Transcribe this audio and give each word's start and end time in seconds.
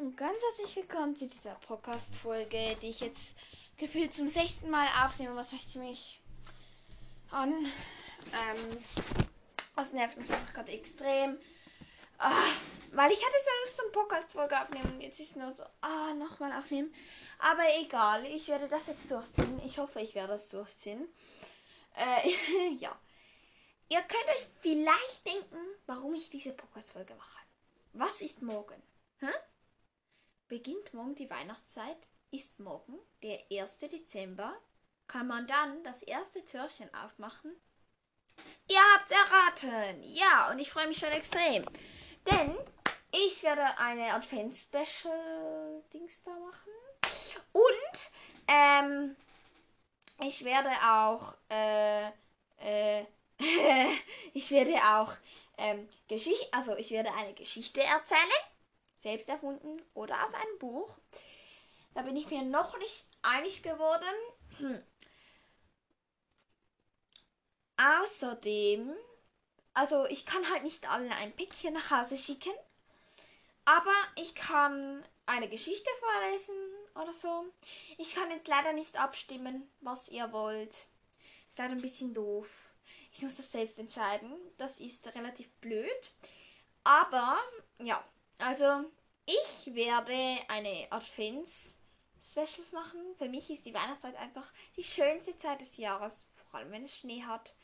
und 0.00 0.16
ganz 0.16 0.38
herzlich 0.42 0.76
willkommen 0.76 1.14
zu 1.14 1.28
dieser 1.28 1.54
Podcast-Folge, 1.66 2.76
die 2.80 2.88
ich 2.88 3.00
jetzt 3.00 3.36
gefühlt 3.76 4.14
zum 4.14 4.26
sechsten 4.26 4.70
Mal 4.70 4.86
aufnehme, 5.04 5.36
was 5.36 5.52
mich 5.52 5.68
ziemlich 5.68 6.22
an. 7.30 7.52
Ähm, 7.52 8.78
das 9.76 9.92
nervt 9.92 10.16
mich 10.16 10.30
einfach 10.30 10.54
gerade 10.54 10.72
extrem. 10.72 11.38
Ah, 12.18 12.32
weil 12.92 13.10
ich 13.10 13.18
hatte 13.18 13.36
so 13.44 13.50
Lust 13.64 13.76
zum 13.76 13.92
Podcast-Folge 13.92 14.60
aufnehmen 14.62 14.94
und 14.94 15.00
jetzt 15.02 15.20
ist 15.20 15.30
es 15.30 15.36
nur 15.36 15.52
so, 15.52 15.64
ah, 15.82 16.14
nochmal 16.14 16.52
aufnehmen. 16.58 16.94
Aber 17.38 17.64
egal, 17.78 18.24
ich 18.24 18.48
werde 18.48 18.68
das 18.68 18.86
jetzt 18.86 19.10
durchziehen. 19.10 19.60
Ich 19.66 19.78
hoffe, 19.78 20.00
ich 20.00 20.14
werde 20.14 20.32
das 20.32 20.48
durchziehen. 20.48 21.06
Äh, 21.96 22.30
ja. 22.78 22.96
Ihr 23.88 24.00
könnt 24.00 24.28
euch 24.36 24.46
vielleicht 24.60 25.26
denken, 25.26 25.58
warum 25.86 26.14
ich 26.14 26.30
diese 26.30 26.52
Podcast-Folge 26.52 27.14
mache. 27.14 27.40
Was 27.92 28.22
ist 28.22 28.40
morgen? 28.40 28.82
Hä? 29.20 29.32
Beginnt 30.52 30.92
morgen 30.92 31.14
die 31.14 31.30
Weihnachtszeit? 31.30 31.96
Ist 32.30 32.60
morgen 32.60 32.98
der 33.22 33.40
1. 33.50 33.78
Dezember? 33.78 34.52
Kann 35.06 35.26
man 35.26 35.46
dann 35.46 35.82
das 35.82 36.02
erste 36.02 36.44
Türchen 36.44 36.92
aufmachen? 36.92 37.56
Ihr 38.68 38.82
habt's 38.92 39.12
erraten! 39.12 40.02
Ja, 40.02 40.50
und 40.50 40.58
ich 40.58 40.70
freue 40.70 40.88
mich 40.88 40.98
schon 40.98 41.08
extrem. 41.08 41.64
Denn 42.30 42.54
ich 43.12 43.42
werde 43.42 43.64
eine 43.78 44.12
Advents-Special-Dings 44.12 46.22
da 46.22 46.32
machen. 46.32 46.70
Und 47.52 48.10
ähm, 48.46 49.16
ich 50.20 50.44
werde 50.44 50.68
auch 50.84 51.34
äh, 51.48 52.08
äh, 52.58 53.06
ich 54.34 54.50
werde 54.50 54.74
auch 54.74 55.14
ähm, 55.56 55.88
Geschichte, 56.08 56.52
also 56.52 56.76
ich 56.76 56.90
werde 56.90 57.14
eine 57.14 57.32
Geschichte 57.32 57.82
erzählen, 57.82 58.20
selbst 59.02 59.28
erfunden 59.28 59.82
oder 59.94 60.24
aus 60.24 60.34
einem 60.34 60.58
Buch. 60.58 60.94
Da 61.94 62.02
bin 62.02 62.16
ich 62.16 62.30
mir 62.30 62.42
noch 62.42 62.78
nicht 62.78 63.10
einig 63.22 63.62
geworden. 63.62 64.14
Hm. 64.58 64.82
Außerdem, 67.76 68.94
also 69.74 70.06
ich 70.06 70.24
kann 70.24 70.48
halt 70.50 70.62
nicht 70.62 70.88
allen 70.88 71.12
ein 71.12 71.34
Päckchen 71.34 71.74
nach 71.74 71.90
Hause 71.90 72.16
schicken, 72.16 72.52
aber 73.64 73.94
ich 74.16 74.34
kann 74.34 75.04
eine 75.26 75.48
Geschichte 75.48 75.90
vorlesen 75.98 76.54
oder 76.94 77.12
so. 77.12 77.46
Ich 77.98 78.14
kann 78.14 78.30
jetzt 78.30 78.48
leider 78.48 78.72
nicht 78.72 78.96
abstimmen, 78.96 79.70
was 79.80 80.08
ihr 80.08 80.32
wollt. 80.32 80.70
Ist 80.70 81.58
leider 81.58 81.72
ein 81.72 81.82
bisschen 81.82 82.14
doof. 82.14 82.70
Ich 83.12 83.22
muss 83.22 83.36
das 83.36 83.50
selbst 83.50 83.78
entscheiden. 83.78 84.32
Das 84.58 84.80
ist 84.80 85.06
relativ 85.14 85.50
blöd. 85.56 86.12
Aber 86.84 87.38
ja, 87.78 88.02
also 88.42 88.84
ich 89.24 89.74
werde 89.74 90.38
eine 90.48 90.86
Advents 90.90 91.78
Specials 92.24 92.72
machen. 92.72 93.00
Für 93.18 93.28
mich 93.28 93.50
ist 93.50 93.64
die 93.66 93.74
Weihnachtszeit 93.74 94.16
einfach 94.16 94.50
die 94.76 94.82
schönste 94.82 95.36
Zeit 95.36 95.60
des 95.60 95.76
Jahres, 95.76 96.24
vor 96.50 96.60
allem 96.60 96.72
wenn 96.72 96.84
es 96.84 96.96
Schnee 96.96 97.22
hat. 97.22 97.54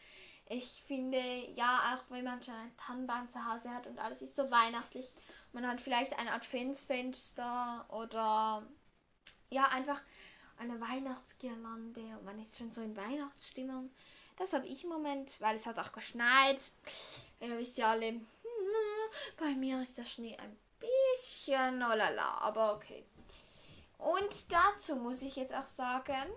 Ich 0.50 0.82
finde, 0.86 1.20
ja, 1.54 1.94
auch 1.94 2.10
wenn 2.10 2.24
man 2.24 2.42
schon 2.42 2.54
einen 2.54 2.76
Tannenbaum 2.76 3.28
zu 3.28 3.44
Hause 3.44 3.70
hat 3.70 3.86
und 3.86 3.98
alles 3.98 4.22
ist 4.22 4.36
so 4.36 4.50
weihnachtlich, 4.50 5.12
man 5.52 5.66
hat 5.66 5.80
vielleicht 5.80 6.18
ein 6.18 6.28
Adventsfenster 6.28 7.86
oder 7.88 8.66
ja, 9.50 9.68
einfach 9.68 10.00
eine 10.58 10.80
Weihnachtsgirlande 10.80 12.00
und 12.00 12.24
man 12.24 12.40
ist 12.40 12.56
schon 12.56 12.72
so 12.72 12.82
in 12.82 12.96
Weihnachtsstimmung. 12.96 13.90
Das 14.36 14.52
habe 14.52 14.66
ich 14.66 14.84
im 14.84 14.90
Moment, 14.90 15.40
weil 15.40 15.56
es 15.56 15.66
hat 15.66 15.78
auch 15.78 15.92
geschneit. 15.92 16.60
Ihr 17.40 17.58
wisst 17.58 17.78
ja 17.78 17.90
alle, 17.90 18.20
bei 19.38 19.54
mir 19.54 19.80
ist 19.80 19.98
der 19.98 20.04
Schnee 20.04 20.36
ein 20.36 20.56
bisschen 21.18 21.82
olala, 21.82 22.38
aber 22.38 22.74
okay. 22.74 23.04
Und 23.98 24.28
dazu 24.48 24.96
muss 24.96 25.22
ich 25.22 25.36
jetzt 25.36 25.54
auch 25.54 25.66
sagen, 25.66 26.30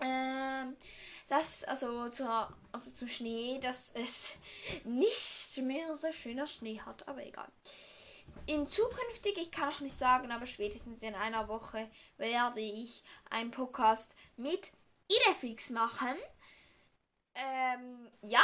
ähm, 0.00 0.76
dass, 1.28 1.64
also, 1.64 2.08
zur, 2.08 2.52
also 2.72 2.90
zum 2.92 3.08
Schnee, 3.08 3.60
dass 3.60 3.90
es 3.92 4.36
nicht 4.84 5.58
mehr 5.58 5.94
so 5.96 6.10
schöner 6.12 6.46
Schnee 6.46 6.80
hat, 6.80 7.06
aber 7.06 7.24
egal. 7.24 7.48
In 8.46 8.66
zukünftig, 8.66 9.36
ich 9.36 9.50
kann 9.50 9.68
auch 9.68 9.80
nicht 9.80 9.96
sagen, 9.96 10.32
aber 10.32 10.46
spätestens 10.46 11.02
in 11.02 11.14
einer 11.14 11.48
Woche 11.48 11.90
werde 12.16 12.60
ich 12.60 13.02
einen 13.28 13.50
Podcast 13.50 14.14
mit 14.36 14.72
Idefix 15.08 15.70
machen. 15.70 16.16
Ähm, 17.34 18.08
ja, 18.22 18.42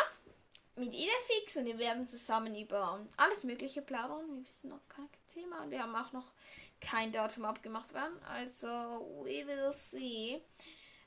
mit 0.77 0.93
Idefix 0.93 1.57
und 1.57 1.65
wir 1.65 1.79
werden 1.79 2.07
zusammen 2.07 2.55
über 2.55 3.01
alles 3.17 3.45
Mögliche 3.45 3.83
plaudern. 3.83 4.27
Wir 4.29 4.47
wissen 4.47 4.71
noch 4.71 4.87
kein 4.89 5.09
Thema 5.29 5.63
und 5.63 5.71
wir 5.71 5.83
haben 5.83 5.97
auch 5.97 6.13
noch 6.13 6.33
kein 6.81 7.13
Datum 7.13 7.45
abgemacht 7.47 7.95
werden. 7.95 8.23
Also, 8.25 8.67
we 8.67 9.47
will 9.47 9.73
see. 9.73 10.43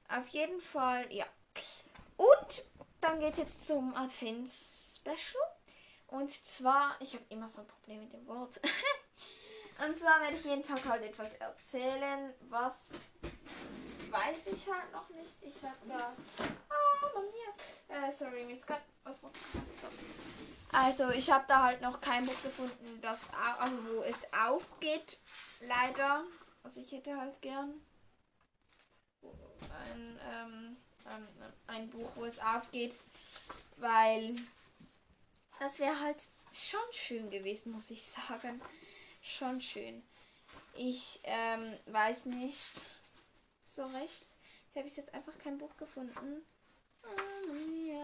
Auf 0.10 0.28
jeden 0.30 0.60
Fall, 0.60 1.12
ja. 1.14 1.26
Und 2.18 2.64
dann 3.00 3.20
geht 3.20 3.34
es 3.34 3.40
jetzt 3.40 3.68
zum 3.68 3.96
Advents-Special. 3.96 5.44
Und 6.08 6.32
zwar, 6.32 7.00
ich 7.00 7.14
habe 7.14 7.24
immer 7.30 7.48
so 7.48 7.62
ein 7.62 7.68
Problem 7.68 8.00
mit 8.00 8.14
dem 8.14 8.26
Wort. 8.26 8.60
und 9.88 9.96
zwar 9.96 10.20
werde 10.22 10.36
ich 10.36 10.44
jeden 10.44 10.64
Tag 10.64 10.84
halt 10.86 11.04
etwas 11.04 11.36
erzählen, 11.36 12.34
was 12.50 12.90
weiß 14.10 14.48
ich 14.48 14.68
halt 14.68 14.92
noch 14.92 15.08
nicht. 15.10 15.36
Ich 15.42 15.64
habe 15.64 15.78
da 15.88 16.16
äh, 17.90 18.12
sorry, 18.12 18.46
Miss 18.46 18.62
Scott. 18.62 18.82
Achso. 19.04 19.32
Also, 20.72 21.10
ich 21.10 21.30
habe 21.32 21.46
da 21.48 21.64
halt 21.64 21.82
noch 21.82 22.00
kein 22.00 22.26
Buch 22.26 22.42
gefunden, 22.44 23.00
das, 23.02 23.28
also 23.60 23.76
wo 23.86 24.02
es 24.04 24.26
aufgeht. 24.34 25.18
Leider. 25.62 26.24
Also, 26.64 26.82
ich 26.82 26.92
hätte 26.92 27.18
halt 27.18 27.42
gern 27.42 27.82
ein, 29.22 30.20
ähm, 30.32 30.78
ein 31.68 31.90
Buch, 31.90 32.12
wo 32.16 32.26
es 32.26 32.40
aufgeht, 32.40 32.96
weil 33.78 34.36
das 35.60 35.80
wäre 35.80 36.00
halt 36.00 36.28
schon 36.54 36.80
schön 36.92 37.30
gewesen, 37.30 37.72
muss 37.72 37.90
ich 37.90 38.04
sagen. 38.04 38.62
Schon 39.22 39.60
schön. 39.60 40.04
Ich 40.76 41.20
ähm, 41.24 41.78
weiß 41.88 42.26
nicht 42.26 42.70
so 43.64 43.86
recht. 43.88 44.38
Ich 44.72 44.78
habe 44.78 44.88
jetzt 44.88 45.14
einfach 45.14 45.38
kein 45.40 45.58
Buch 45.58 45.76
gefunden. 45.78 46.46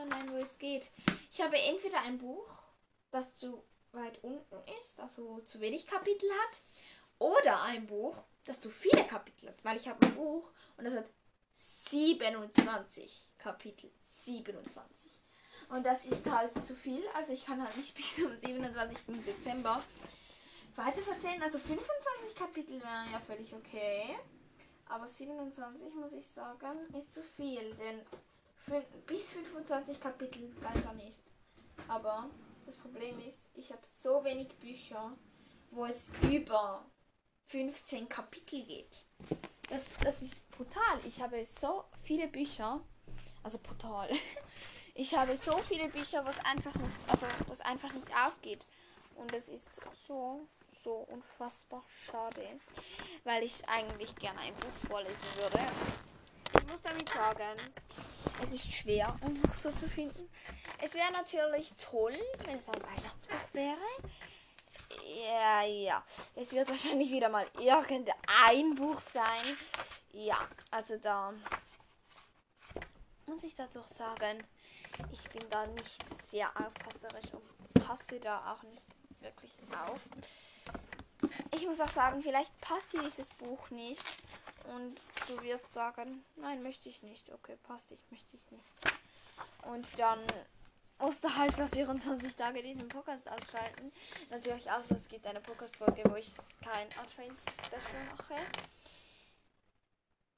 Nein, 0.08 0.32
wo 0.32 0.38
es 0.38 0.58
geht. 0.58 0.92
Ich 1.32 1.42
habe 1.42 1.58
entweder 1.58 2.02
ein 2.02 2.18
Buch, 2.18 2.48
das 3.12 3.36
zu 3.36 3.64
weit 3.92 4.24
unten 4.24 4.56
ist, 4.80 5.00
also 5.00 5.40
zu 5.46 5.60
wenig 5.60 5.88
Kapitel 5.88 6.30
hat, 6.30 6.60
oder 7.18 7.62
ein 7.64 7.88
Buch, 7.88 8.24
das 8.44 8.60
zu 8.60 8.70
viele 8.70 9.06
Kapitel 9.06 9.50
hat, 9.50 9.64
weil 9.64 9.78
ich 9.78 9.88
habe 9.88 10.06
ein 10.06 10.16
Buch 10.16 10.52
und 10.78 10.86
das 10.86 10.96
hat 10.96 11.10
27 11.56 13.26
Kapitel. 13.38 13.92
27. 14.24 15.12
Und 15.70 15.86
das 15.86 16.06
ist 16.06 16.30
halt 16.30 16.66
zu 16.66 16.76
viel, 16.76 17.04
also 17.14 17.34
ich 17.34 17.46
kann 17.46 17.64
halt 17.64 17.76
nicht 17.78 17.96
bis 17.96 18.16
zum 18.16 18.38
27. 18.38 18.98
Dezember 19.26 19.82
weiter 20.76 21.02
verzählen. 21.02 21.42
Also 21.42 21.58
25 21.58 22.36
Kapitel 22.36 22.82
wären 22.82 23.12
ja 23.12 23.20
völlig 23.20 23.54
okay. 23.54 24.16
Aber 24.88 25.08
27 25.08 25.94
muss 25.96 26.14
ich 26.14 26.28
sagen, 26.28 26.94
ist 26.96 27.16
zu 27.16 27.24
viel, 27.24 27.74
denn 27.76 28.02
bis 29.06 29.34
25 29.34 30.00
Kapitel 30.00 30.56
weiter 30.62 30.94
nicht. 30.94 31.22
Aber 31.88 32.30
das 32.66 32.78
Problem 32.78 33.20
ist, 33.20 33.50
ich 33.56 33.72
habe 33.72 33.82
so 33.86 34.24
wenig 34.24 34.50
Bücher, 34.60 35.16
wo 35.72 35.86
es 35.86 36.10
über 36.24 36.86
15 37.48 38.10
Kapitel 38.10 38.64
geht. 38.64 39.06
Das, 39.70 39.86
das 40.04 40.22
ist 40.22 40.50
brutal. 40.52 41.00
Ich 41.06 41.22
habe 41.22 41.44
so 41.46 41.86
viele 42.02 42.28
Bücher. 42.28 42.82
Also 43.44 43.60
brutal. 43.60 44.10
Ich 44.98 45.14
habe 45.14 45.36
so 45.36 45.58
viele 45.58 45.90
Bücher, 45.90 46.24
was 46.24 46.40
einfach 46.46 46.74
nicht, 46.76 46.98
also 47.10 47.28
was 47.48 47.60
einfach 47.60 47.92
nicht 47.92 48.08
aufgeht. 48.16 48.66
Und 49.16 49.34
es 49.34 49.50
ist 49.50 49.70
so, 50.08 50.48
so 50.70 51.06
unfassbar 51.10 51.84
schade. 52.06 52.48
Weil 53.26 53.44
ich 53.44 53.68
eigentlich 53.68 54.16
gerne 54.16 54.40
ein 54.40 54.56
Buch 54.56 54.88
vorlesen 54.88 55.28
würde. 55.36 55.60
Muss 56.76 56.82
damit 56.82 57.08
sagen, 57.08 57.56
es 58.44 58.52
ist 58.52 58.74
schwer, 58.74 59.08
ein 59.22 59.34
Buch 59.36 59.54
so 59.54 59.72
zu 59.72 59.88
finden. 59.88 60.30
Es 60.82 60.94
wäre 60.94 61.10
natürlich 61.14 61.74
toll, 61.78 62.14
wenn 62.44 62.58
es 62.58 62.68
ein 62.68 62.84
Weihnachtsbuch 62.84 63.54
wäre. 63.54 63.78
Ja, 65.26 65.64
ja. 65.64 66.04
Es 66.36 66.52
wird 66.52 66.68
wahrscheinlich 66.68 67.10
wieder 67.12 67.30
mal 67.30 67.48
irgendein 67.58 68.76
Buch 68.76 69.00
sein. 69.00 69.58
Ja, 70.12 70.38
also 70.70 70.98
da 70.98 71.32
muss 73.26 73.46
ich 73.46 73.56
dazu 73.56 73.80
sagen, 73.88 74.44
ich 75.14 75.30
bin 75.30 75.50
da 75.50 75.66
nicht 75.68 76.04
sehr 76.30 76.50
aufpasserisch 76.58 77.32
und 77.32 77.86
passe 77.86 78.20
da 78.20 78.52
auch 78.52 78.64
nicht 78.64 78.84
wirklich 79.22 79.54
auf. 79.88 80.02
Ich 81.56 81.66
muss 81.66 81.80
auch 81.80 81.88
sagen, 81.88 82.22
vielleicht 82.22 82.60
passt 82.60 82.92
dieses 82.92 83.30
Buch 83.30 83.70
nicht. 83.70 84.04
Und 84.74 85.00
du 85.28 85.42
wirst 85.44 85.74
sagen, 85.74 86.24
nein, 86.36 86.64
möchte 86.64 86.90
ich 86.90 87.04
nicht. 87.04 87.32
Okay, 87.32 87.58
passt, 87.64 87.92
ich 87.92 88.02
möchte 88.12 88.36
ich 88.36 88.52
nicht. 88.52 88.66
Und 89.64 89.88
dann 89.98 90.20
musste 91.00 91.36
halt 91.36 91.54
für 91.54 91.68
24 91.68 92.36
Tage 92.36 92.62
diesen 92.62 92.88
Podcast 92.88 93.30
ausschalten. 93.30 93.92
Natürlich 94.30 94.70
außer 94.72 94.96
es 94.96 95.08
gibt 95.08 95.28
eine 95.28 95.42
Podcast-Folge, 95.42 96.04
wo 96.10 96.16
ich 96.16 96.32
kein 96.64 96.88
Advents-Special 97.00 98.06
mache. 98.18 98.36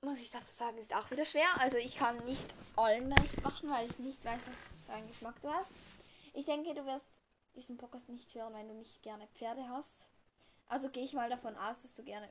Muss 0.02 0.20
ich 0.20 0.30
dazu 0.30 0.54
sagen, 0.54 0.78
ist 0.78 0.94
auch 0.94 1.10
wieder 1.12 1.26
schwer. 1.26 1.48
Also 1.60 1.78
ich 1.78 1.96
kann 1.96 2.18
nicht 2.26 2.54
allen 2.76 3.10
das 3.10 3.42
machen, 3.42 3.70
weil 3.70 3.90
ich 3.90 4.00
nicht 4.00 4.24
weiß, 4.24 4.42
was 4.48 4.86
für 4.86 4.94
einen 4.94 5.08
Geschmack 5.08 5.36
du 5.42 5.52
hast. 5.52 5.72
Ich 6.34 6.46
denke, 6.46 6.74
du 6.74 6.86
wirst 6.86 7.06
diesen 7.56 7.78
Podcast 7.78 8.08
nicht 8.10 8.34
hören, 8.36 8.54
wenn 8.54 8.68
du 8.68 8.76
nicht 8.76 9.02
gerne 9.02 9.28
Pferde 9.28 9.68
hast. 9.70 10.08
Also 10.68 10.90
gehe 10.90 11.04
ich 11.04 11.14
mal 11.14 11.30
davon 11.30 11.56
aus, 11.58 11.82
dass 11.82 11.96
du 11.96 12.04
gerne 12.04 12.30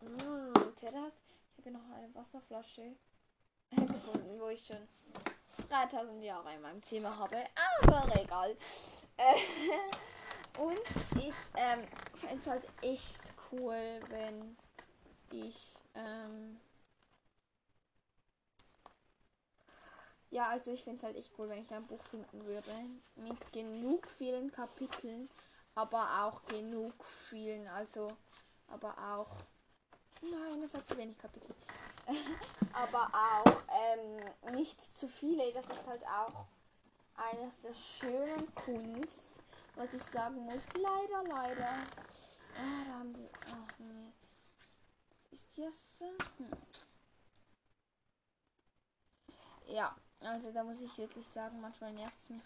mm, 0.00 0.72
Pferde 0.76 1.00
hast. 1.00 1.16
Ich 1.56 1.58
habe 1.58 1.62
hier 1.62 1.72
noch 1.72 1.96
eine 1.96 2.14
Wasserflasche 2.14 2.96
gefunden, 3.70 4.40
wo 4.40 4.48
ich 4.48 4.64
schon 4.64 4.88
3000 5.68 6.22
Jahre 6.22 6.54
in 6.54 6.62
meinem 6.62 6.82
Zimmer 6.82 7.16
habe. 7.16 7.44
Aber 7.82 8.20
egal. 8.20 8.56
Äh, 9.16 9.34
und 10.58 10.78
ich 11.16 11.34
ähm, 11.56 11.86
fände 12.14 12.38
es 12.38 12.46
halt 12.46 12.64
echt 12.82 13.32
cool, 13.50 14.00
wenn 14.08 14.56
ich. 15.32 15.74
Ähm, 15.94 16.60
ja, 20.30 20.48
also 20.48 20.72
ich 20.72 20.84
finde 20.84 20.98
es 20.98 21.04
halt 21.04 21.16
echt 21.16 21.32
cool, 21.38 21.48
wenn 21.48 21.62
ich 21.62 21.72
ein 21.72 21.86
Buch 21.86 22.02
finden 22.02 22.44
würde. 22.44 22.70
Mit 23.16 23.52
genug 23.52 24.08
vielen 24.08 24.52
Kapiteln, 24.52 25.28
aber 25.74 26.24
auch 26.24 26.44
genug 26.46 27.04
vielen. 27.04 27.66
Also, 27.68 28.08
aber 28.68 28.94
auch. 28.98 29.36
Nein, 30.22 30.60
das 30.60 30.74
hat 30.74 30.86
zu 30.86 30.96
wenig 30.96 31.16
Kapitel. 31.18 31.54
aber 32.72 33.10
auch 33.12 33.62
ähm, 33.68 34.54
nicht 34.54 34.80
zu 34.80 35.08
viele. 35.08 35.52
Das 35.52 35.68
ist 35.70 35.86
halt 35.86 36.04
auch 36.06 36.46
eines 37.16 37.60
der 37.60 37.74
schönen 37.74 38.54
Kunst, 38.54 39.40
was 39.76 39.94
ich 39.94 40.02
sagen 40.02 40.44
muss. 40.44 40.66
Leider, 40.74 41.24
leider. 41.28 41.68
Ah, 41.68 42.84
da 42.86 42.92
haben 42.94 43.12
die. 43.14 43.28
Ach 43.46 43.78
nee. 43.78 44.12
Was 45.30 45.40
ist 45.40 45.58
das? 45.58 46.08
Hm. 46.38 46.50
Ja, 49.66 49.94
also 50.20 50.50
da 50.52 50.64
muss 50.64 50.80
ich 50.80 50.96
wirklich 50.96 51.26
sagen, 51.26 51.60
manchmal 51.60 51.92
nervt 51.92 52.18
es 52.18 52.30
mich 52.30 52.42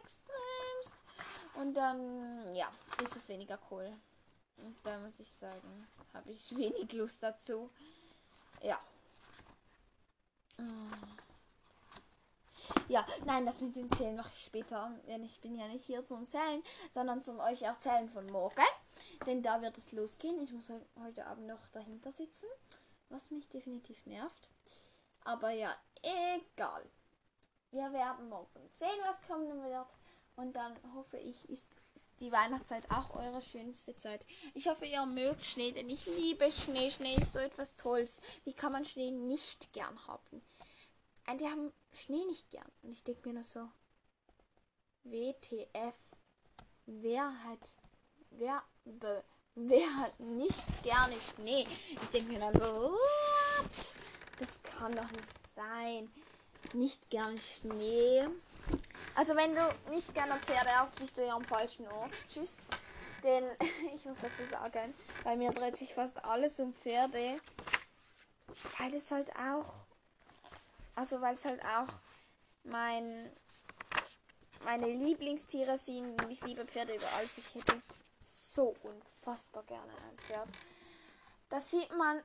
extremst. 0.00 0.96
Und 1.54 1.74
dann, 1.74 2.54
ja, 2.54 2.68
ist 3.02 3.16
es 3.16 3.28
weniger 3.28 3.58
cool. 3.70 3.92
Und 4.56 4.76
da 4.82 4.98
muss 4.98 5.20
ich 5.20 5.28
sagen, 5.28 5.86
habe 6.12 6.30
ich 6.30 6.56
wenig 6.56 6.92
Lust 6.92 7.22
dazu. 7.22 7.70
Ja. 8.62 8.80
Ja, 12.88 13.06
nein, 13.24 13.46
das 13.46 13.60
mit 13.60 13.76
dem 13.76 13.90
Zählen 13.92 14.16
mache 14.16 14.30
ich 14.32 14.44
später. 14.44 14.92
Denn 15.06 15.24
ich 15.24 15.40
bin 15.40 15.56
ja 15.56 15.66
nicht 15.68 15.84
hier 15.86 16.06
zum 16.06 16.28
Zählen, 16.28 16.62
sondern 16.90 17.22
zum 17.22 17.40
euch 17.40 17.62
erzählen 17.62 18.08
von 18.08 18.26
morgen. 18.26 18.64
Denn 19.26 19.42
da 19.42 19.60
wird 19.62 19.76
es 19.78 19.92
losgehen. 19.92 20.42
Ich 20.42 20.52
muss 20.52 20.70
heute 21.02 21.26
Abend 21.26 21.46
noch 21.46 21.68
dahinter 21.72 22.12
sitzen. 22.12 22.46
Was 23.08 23.30
mich 23.30 23.48
definitiv 23.48 24.06
nervt. 24.06 24.48
Aber 25.24 25.50
ja, 25.50 25.74
egal. 26.02 26.84
Wir 27.70 27.92
werden 27.92 28.28
morgen 28.28 28.68
sehen, 28.72 29.00
was 29.04 29.20
kommen 29.26 29.62
wird. 29.64 29.88
Und 30.36 30.54
dann 30.54 30.76
hoffe 30.94 31.18
ich, 31.18 31.48
ist 31.48 31.68
die 32.20 32.32
Weihnachtszeit 32.32 32.90
auch 32.90 33.14
eure 33.14 33.42
schönste 33.42 33.96
Zeit. 33.96 34.26
Ich 34.54 34.68
hoffe, 34.68 34.86
ihr 34.86 35.04
mögt 35.06 35.44
Schnee, 35.44 35.72
denn 35.72 35.90
ich 35.90 36.06
liebe 36.06 36.50
Schnee. 36.50 36.90
Schnee 36.90 37.14
ist 37.14 37.32
so 37.32 37.38
etwas 37.38 37.76
Tolles. 37.76 38.20
Wie 38.44 38.52
kann 38.52 38.72
man 38.72 38.84
Schnee 38.84 39.10
nicht 39.10 39.72
gern 39.72 40.06
haben? 40.06 40.42
Die 41.40 41.46
haben 41.46 41.72
Schnee 41.92 42.24
nicht 42.26 42.50
gern. 42.50 42.70
Und 42.82 42.92
ich 42.92 43.02
denke 43.02 43.28
mir 43.28 43.34
nur 43.34 43.44
so, 43.44 43.68
WTF, 45.04 45.96
wer 46.86 47.44
hat, 47.44 47.76
wer, 48.30 48.62
be, 48.84 49.24
wer 49.54 49.96
hat 49.96 50.18
nicht 50.20 50.82
gerne 50.82 51.16
Schnee? 51.20 51.66
Ich 51.90 52.08
denke 52.10 52.32
mir 52.32 52.40
dann 52.40 52.58
so, 52.58 52.92
what? 52.92 53.94
Das 54.38 54.62
kann 54.62 54.94
doch 54.94 55.10
nicht 55.10 55.32
sein. 55.54 56.12
Nicht 56.72 57.10
gern 57.10 57.38
Schnee. 57.38 58.28
Also 59.14 59.36
wenn 59.36 59.54
du 59.54 59.60
nicht 59.90 60.12
gerne 60.14 60.36
Pferde 60.40 60.70
hast, 60.76 60.96
bist 60.96 61.16
du 61.16 61.26
ja 61.26 61.34
am 61.34 61.44
falschen 61.44 61.86
Ort. 61.88 62.12
Tschüss. 62.28 62.62
Denn 63.22 63.44
ich 63.94 64.04
muss 64.04 64.18
dazu 64.20 64.44
sagen, 64.46 64.94
bei 65.22 65.36
mir 65.36 65.50
dreht 65.52 65.76
sich 65.76 65.94
fast 65.94 66.24
alles 66.24 66.58
um 66.60 66.74
Pferde. 66.74 67.40
Weil 68.78 68.94
es 68.94 69.10
halt 69.10 69.30
auch. 69.36 69.72
Also 70.96 71.20
weil 71.20 71.34
es 71.34 71.44
halt 71.44 71.62
auch 71.64 71.88
mein 72.64 73.30
meine 74.64 74.86
Lieblingstiere 74.86 75.76
sind. 75.78 76.20
Ich 76.30 76.42
liebe 76.42 76.64
Pferde 76.64 76.94
über 76.94 77.06
alles. 77.16 77.38
Ich 77.38 77.54
hätte 77.54 77.80
so 78.24 78.74
unfassbar 78.82 79.62
gerne 79.64 79.92
ein 79.92 80.18
Pferd. 80.18 80.48
Das 81.50 81.70
sieht 81.70 81.94
man 81.96 82.22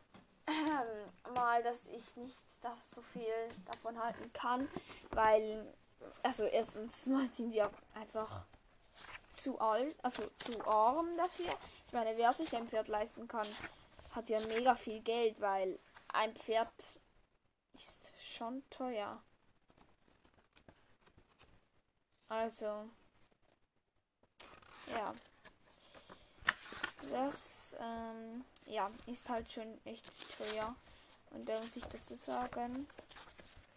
ähm, 0.47 1.33
mal, 1.35 1.61
dass 1.63 1.87
ich 1.87 2.15
nicht 2.15 2.45
da 2.61 2.75
so 2.83 3.01
viel 3.01 3.25
davon 3.65 4.01
halten 4.01 4.31
kann, 4.33 4.67
weil 5.11 5.71
also 6.23 6.43
erstens 6.45 7.07
mal 7.07 7.31
sind 7.31 7.53
wir 7.53 7.69
einfach 7.95 8.45
zu 9.29 9.59
alt, 9.59 9.95
also 10.03 10.23
zu 10.37 10.65
arm 10.67 11.15
dafür. 11.17 11.55
Ich 11.85 11.93
meine, 11.93 12.17
wer 12.17 12.33
sich 12.33 12.55
ein 12.55 12.67
Pferd 12.67 12.87
leisten 12.87 13.27
kann, 13.27 13.47
hat 14.15 14.29
ja 14.29 14.39
mega 14.47 14.75
viel 14.75 15.01
Geld, 15.01 15.39
weil 15.41 15.79
ein 16.09 16.35
Pferd 16.35 16.71
ist 17.73 18.11
schon 18.17 18.63
teuer. 18.69 19.21
Also, 22.27 22.89
ja. 24.91 25.15
Das, 27.11 27.75
ähm, 27.79 28.43
ja, 28.65 28.91
ist 29.07 29.29
halt 29.29 29.49
schon 29.49 29.79
echt 29.85 30.05
teuer. 30.37 30.75
Und 31.31 31.47
da 31.47 31.59
muss 31.59 31.75
ich 31.75 31.85
dazu 31.85 32.13
sagen, 32.13 32.87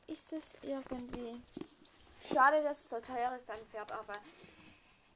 ist 0.06 0.32
es 0.32 0.58
irgendwie 0.62 1.40
Schade, 2.22 2.62
dass 2.62 2.80
es 2.80 2.90
so 2.90 3.00
teuer 3.00 3.34
ist, 3.34 3.50
ein 3.50 3.64
Pferd, 3.66 3.90
aber 3.92 4.14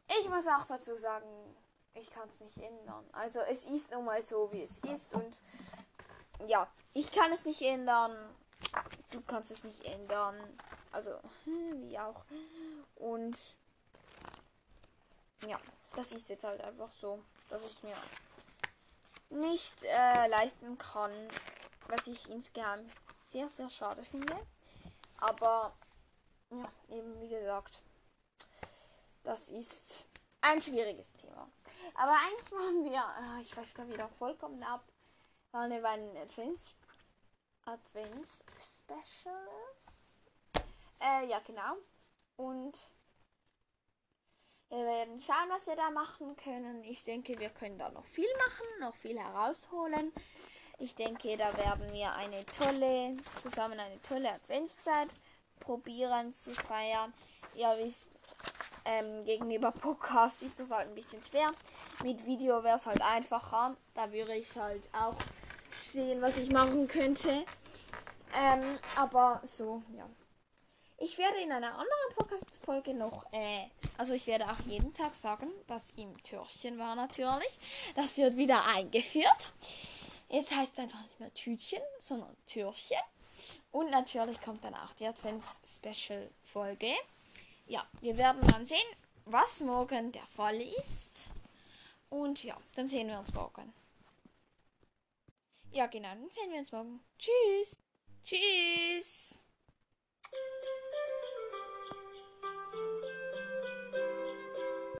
ich 0.09 0.29
muss 0.29 0.47
auch 0.47 0.67
dazu 0.67 0.97
sagen, 0.97 1.27
ich 1.95 2.11
kann 2.11 2.29
es 2.29 2.41
nicht 2.41 2.59
ändern. 2.59 3.05
Also 3.13 3.41
es 3.41 3.65
ist 3.65 3.91
nun 3.93 4.05
mal 4.05 4.23
so, 4.23 4.53
wie 4.53 4.63
es 4.63 4.79
ist 4.81 5.15
und 5.15 5.41
ja, 6.47 6.69
ich 6.93 7.11
kann 7.13 7.33
es 7.33 7.47
nicht 7.47 7.63
ändern. 7.63 8.35
Du 9.11 9.21
kannst 9.23 9.51
es 9.51 9.65
nicht 9.65 9.85
ändern. 9.85 10.37
Also, 10.93 11.19
wie 11.45 11.99
auch. 11.99 12.25
Und 12.97 13.37
ja, 15.47 15.61
das 15.95 16.13
ist 16.13 16.29
jetzt 16.29 16.45
halt 16.45 16.61
einfach 16.61 16.93
so, 16.93 17.23
dass 17.49 17.63
ich 17.63 17.73
es 17.73 17.83
mir 17.83 17.97
nicht 19.29 19.83
äh, 19.83 20.29
leisten 20.29 20.79
kann, 20.79 21.13
was 21.89 22.07
ich 22.07 22.29
insgeheim 22.31 22.89
sehr, 23.29 23.49
sehr 23.49 23.69
schade 23.69 24.03
finde. 24.03 24.37
Aber 25.19 25.73
ja, 26.51 26.73
eben 26.89 27.21
wie 27.21 27.29
gesagt, 27.29 27.83
das 29.25 29.51
ist 29.51 30.09
ein 30.41 30.61
schwieriges 30.61 31.13
Thema. 31.15 31.51
Aber 31.95 32.13
eigentlich 32.13 32.51
machen 32.53 32.85
wir, 32.85 33.39
äh, 33.39 33.41
ich 33.41 33.51
schweife 33.51 33.75
da 33.75 33.89
wieder 33.89 34.09
vollkommen 34.09 34.63
ab, 34.63 34.85
weil 35.51 35.71
wir 35.71 35.85
ein 35.89 36.17
Advents, 36.17 36.75
Advents 37.65 38.45
Specials. 38.59 40.21
Äh, 41.01 41.27
ja, 41.27 41.41
genau. 41.41 41.77
Und 42.37 42.77
wir 44.69 44.85
werden 44.85 45.19
schauen, 45.19 45.49
was 45.49 45.67
wir 45.67 45.77
da 45.77 45.91
machen 45.91 46.37
können. 46.37 46.83
Ich 46.85 47.05
denke, 47.05 47.39
wir 47.39 47.51
können 47.51 47.79
da 47.79 47.89
noch 47.91 48.05
viel 48.05 48.29
machen, 48.39 48.67
noch 48.81 48.95
viel 48.95 49.19
herausholen. 49.19 50.13
Ich 50.79 50.95
denke, 50.95 51.37
da 51.37 51.57
werden 51.57 51.93
wir 51.93 52.13
eine 52.13 52.45
tolle, 52.47 53.17
zusammen 53.39 53.81
eine 53.81 54.01
tolle 54.03 54.33
Adventszeit 54.33 55.09
probieren 55.61 56.33
zu 56.33 56.53
feiern. 56.53 57.13
Ihr 57.55 57.75
wisst, 57.79 58.09
ähm, 58.85 59.25
gegenüber 59.25 59.73
Podcast 59.73 60.43
ist 60.43 60.61
das 60.61 60.71
halt 60.71 60.89
ein 60.89 60.95
bisschen 60.95 61.23
schwer. 61.23 61.53
Mit 62.03 62.25
Video 62.27 62.63
wäre 62.63 62.77
es 62.77 62.87
halt 62.87 63.03
einfacher. 63.03 63.77
Da 63.95 64.13
würde 64.13 64.35
ich 64.35 64.57
halt 64.57 64.89
auch 64.95 65.17
sehen, 65.73 66.23
was 66.23 66.39
ich 66.39 66.51
machen 66.51 66.87
könnte. 66.87 67.45
Ähm, 68.35 68.79
aber 68.97 69.41
so, 69.45 69.83
ja. 69.97 70.09
Ich 70.99 71.19
werde 71.19 71.39
in 71.43 71.53
einer 71.53 71.73
anderen 71.73 72.15
Podcast-Folge 72.15 72.95
noch, 72.95 73.31
äh, 73.33 73.69
also 73.99 74.15
ich 74.15 74.27
werde 74.27 74.47
auch 74.47 74.61
jeden 74.67 74.95
Tag 74.95 75.15
sagen, 75.15 75.51
was 75.67 75.91
im 75.97 76.23
Türchen 76.23 76.79
war 76.79 76.95
natürlich. 76.95 77.59
Das 77.95 78.17
wird 78.17 78.37
wieder 78.37 78.65
eingeführt. 78.67 79.53
Jetzt 80.29 80.57
heißt 80.57 80.73
es 80.73 80.79
einfach 80.79 81.03
nicht 81.03 81.21
mehr 81.21 81.35
Tütchen, 81.35 81.83
sondern 81.99 82.35
Türchen. 82.47 82.99
Und 83.77 83.91
natürlich 83.91 84.41
kommt 84.41 84.65
dann 84.65 84.75
auch 84.75 84.95
die 84.95 85.07
Advents-Special-Folge. 85.07 86.95
Ja, 87.67 87.87
wir 88.01 88.17
werden 88.17 88.41
dann 88.47 88.65
sehen, 88.65 88.79
was 89.27 89.61
morgen 89.61 90.13
der 90.13 90.25
Fall 90.25 90.63
ist. 90.63 91.29
Und 92.09 92.43
ja, 92.43 92.57
dann 92.75 92.87
sehen 92.87 93.09
wir 93.09 93.19
uns 93.19 93.35
morgen. 93.35 93.75
Ja, 95.73 95.89
genau, 95.89 96.09
dann 96.09 96.31
sehen 96.31 96.51
wir 96.51 96.61
uns 96.61 96.73
morgen. 96.73 97.05
Tschüss. 97.19 97.79
Tschüss. 98.25 99.46